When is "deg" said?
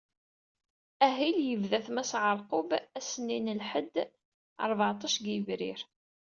5.17-5.27